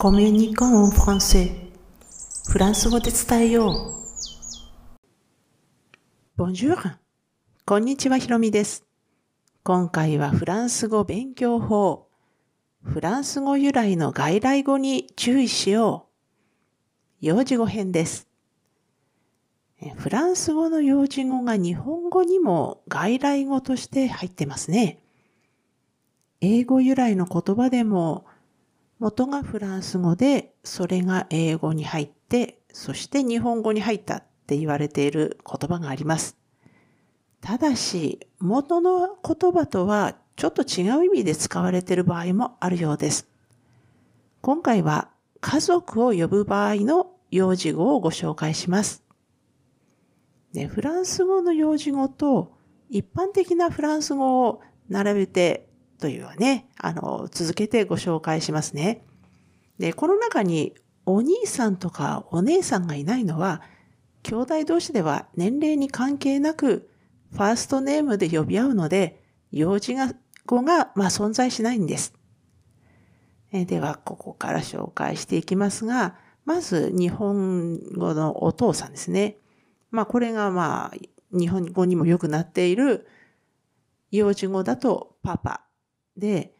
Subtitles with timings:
[0.00, 1.50] コミュニコンフランセ
[2.48, 3.96] フランス語で伝えよ
[6.36, 6.40] う。
[6.40, 6.98] Bonjour!
[7.66, 8.86] こんにちは、ひろみです。
[9.64, 12.06] 今回はフランス語勉強法。
[12.84, 16.06] フランス語由来の外来語に注意しよ
[17.20, 17.26] う。
[17.26, 18.28] 幼児語編です。
[19.96, 25.00] フランス語の幼児語が日本語にも外来語として入ってますね。
[26.40, 28.26] 英語由来の言葉でも
[28.98, 36.36] 元がフランス語でそれが英語に入ってそして日本語に入ったって言われている言葉があります。
[37.40, 43.28] ただし元の言葉とはちょっと違う意味で使われている場合もあるようです。
[44.40, 45.08] 今回は
[45.40, 49.04] 家族を呼ぶ場合の幼児語をご紹介します。
[50.52, 52.52] でフランス語の幼児語と
[52.88, 55.67] 一般的なフランス語を並べて
[56.00, 59.04] というはね、あの、続けてご紹介しますね。
[59.78, 60.74] で、この中に
[61.06, 63.62] お兄さんとかお姉さんがいないのは、
[64.22, 66.90] 兄弟同士では年齢に関係なく、
[67.32, 70.12] ファーストネームで呼び合うので、幼児が
[70.48, 72.14] 語が、まあ、存在しないんです。
[73.52, 79.36] えでは、ここから紹介していきますが、まず、日本語のお父さんですね。
[79.90, 83.06] まあ、これがまあ、日本語にもよくなっている、
[84.10, 85.67] 幼児語だとパパ、
[86.18, 86.52] で、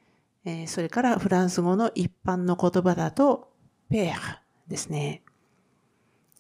[0.45, 3.53] え、それからフランス語の一般の言葉だと、
[3.91, 5.23] ペアですね。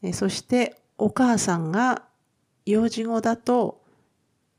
[0.03, 2.07] え、そして、お母さんが
[2.65, 3.83] 幼児語だと、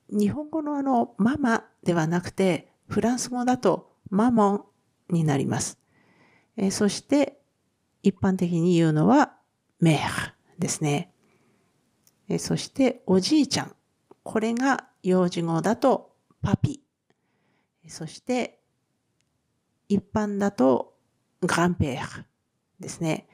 [0.10, 4.66] 日本語のあの、ママではなくて、フランス語だと、マモン
[5.10, 5.80] になります。
[6.58, 7.40] え、そして、
[8.04, 9.38] 一般的に言うのは、
[9.80, 11.14] メアですね。
[12.28, 13.76] え、そして、おじいちゃん。
[14.24, 16.84] これが幼児語だと、パピ
[17.90, 18.60] そして、
[19.90, 20.94] 一般だと、
[21.42, 22.24] グランペー
[22.80, 23.28] ですね。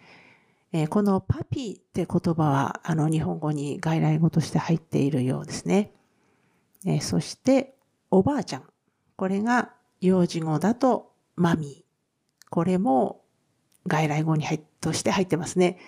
[0.72, 5.92] え、このパピーって言葉は、あの、日本語に外来語として入っているようですね。
[6.86, 7.76] え、そして、
[8.10, 8.64] おばあちゃん。
[9.18, 12.50] これが幼児語だと、マミー。
[12.50, 13.26] これも
[13.88, 15.80] 外来語に入として入ってますね。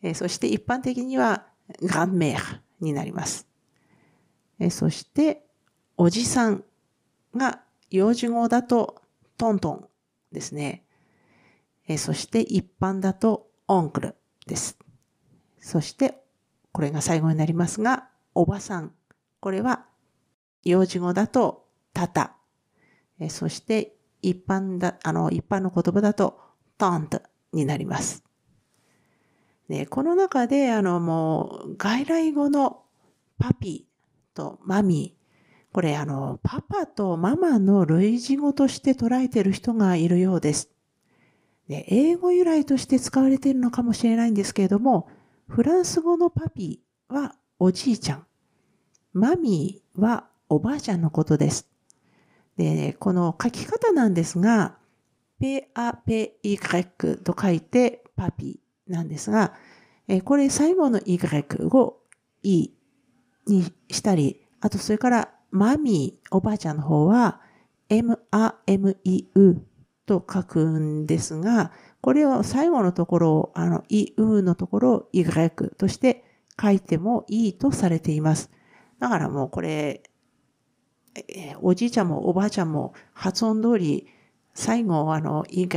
[0.00, 1.48] え、そして一般的には、
[1.80, 3.48] グランメーになります。
[4.60, 5.44] えそして、
[5.96, 6.64] おじさん
[7.34, 7.62] が
[7.92, 9.02] 幼児語だと
[9.36, 9.88] トントン
[10.32, 10.84] ですね。
[11.86, 14.14] えそして一般だとオンクル
[14.46, 14.78] です。
[15.60, 16.22] そして
[16.72, 18.92] これが最後になりますが、おばさん。
[19.40, 19.84] これは
[20.64, 22.36] 幼児語だとタタ。
[23.20, 26.40] えそして一般だ、あの、一般の言葉だと
[26.78, 27.20] トント
[27.52, 28.24] になります。
[29.68, 32.84] ね、この中で、あの、もう、外来語の
[33.38, 35.16] パピーとマミ
[35.72, 40.70] これあの、パパとママの類似語として捉えている人がいるようです。
[41.68, 45.08] で英語由来として使われているのかもしれないんですけれども、
[45.48, 48.26] フランス語のパピはおじいちゃん、
[49.12, 51.68] マミーはおばあちゃんのことです。
[52.56, 54.76] で、この書き方なんですが、
[55.40, 59.54] ペアペイグレックと書いてパピなんですが、
[60.24, 62.02] これ最後のイグレックを
[62.42, 62.70] イ
[63.46, 67.40] にしたり、あとそれからマミー、おばあちゃんの方は、
[67.90, 69.62] m-a-m-e-u
[70.06, 76.24] と書くんですが、これを最後のところを、あの、e-u のところを y として
[76.60, 78.50] 書いてもいいとされています。
[78.98, 80.02] だからもうこれ、
[81.14, 84.06] えおじいちゃんもおばあちゃんも発音通り、
[84.54, 85.68] 最後あの、y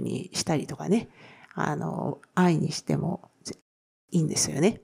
[0.00, 1.10] にしたりとかね、
[1.54, 3.30] あの、愛にしても
[4.10, 4.80] いいんですよね。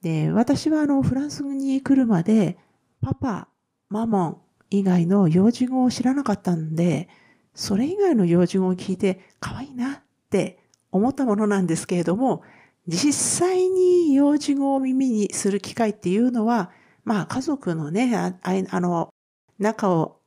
[0.00, 2.56] で、私はあの、フランスに来るまで、
[3.02, 3.48] パパ、
[3.90, 4.40] マモン
[4.70, 7.08] 以外の幼児語を知らなかったんで、
[7.52, 10.60] それ以外の幼児語を聞いて可愛いなって
[10.92, 12.42] 思ったものなんですけれども、
[12.86, 16.70] 実際に幼児語を耳にする機会っていうのは、
[17.04, 19.12] まあ家族のね、ああの、
[19.58, 20.20] 中を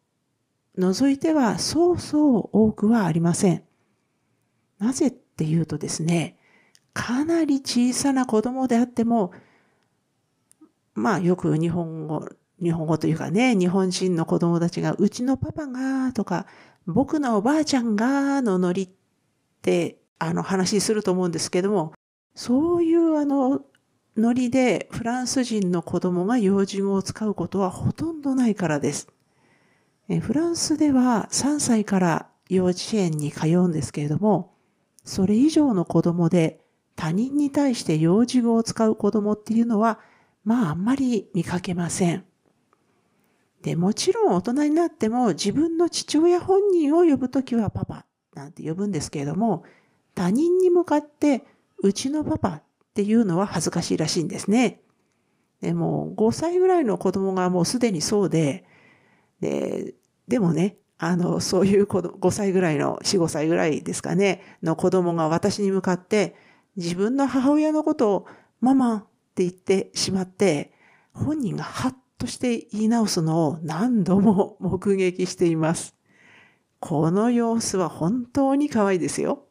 [0.78, 3.64] 除いてはそうそう多くはありません。
[4.80, 6.38] なぜっていうとですね、
[6.94, 9.32] かなり小さな子供であっても、
[10.94, 12.30] まあよく日本語
[12.66, 16.48] 日本語というかね、日本人の子供たちが、うちのパパが、とか、
[16.88, 18.90] 僕のおばあちゃんが、のノリっ
[19.62, 21.94] て、あの話すると思うんですけども、
[22.34, 23.62] そういうあの、
[24.18, 29.10] ノリでフランス人の子供が幼児語を使うことはほとんどないからです。
[30.22, 34.54] フランスでは3歳から幼稚園に通うんですけれども、
[35.04, 36.62] それ以上の子供で
[36.96, 40.00] 他人に対して幼児語を使う子供っていうのは、
[40.44, 42.24] まああんまり見かけません。
[43.66, 49.64] で、もちろん大人になっても自分の父親本人を呼ぶときはパパなんて呼ぶんですけれども、
[50.14, 51.44] 他人に向かって
[51.80, 52.64] うちのパパっ
[52.94, 54.82] ていうのは恥ずかしいらしいんですね。
[55.62, 58.66] でも5歳ぐらいの子供がもうすでにそうで、
[59.40, 59.96] で
[60.28, 66.36] でもね、あの、そういう子供5歳ぐらいの、4、5歳ぐらいですかね、の子供が私に向かって
[66.76, 68.28] 自分の母親のことを
[68.62, 70.72] ママって言ってしまって、
[71.14, 75.96] 本人がハッとして言い直すのを何度も目撃しています。
[76.80, 79.46] この様子は本当に可愛いですよ。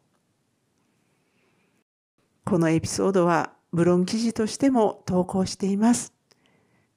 [2.45, 6.13] このエピソードはブログ記事としても投稿しています。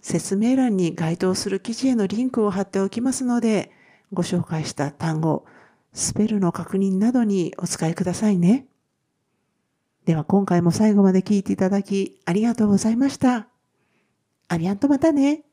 [0.01, 3.71] 説明欄に該当する記事へのリンクを貼っておきますので、
[4.13, 5.45] ご紹介した単語、
[5.91, 8.67] スペルの確認などにお使いくださいね。
[10.05, 13.47] では今回も最後まで聞いていただきありがとうございました。
[14.47, 15.46] アビアンとまたね。